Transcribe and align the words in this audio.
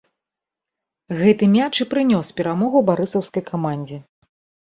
Гэты 1.19 1.49
мяч 1.57 1.75
і 1.85 1.85
прынёс 1.91 2.27
перамогу 2.41 2.81
барысаўскай 2.89 3.43
камандзе. 3.51 3.97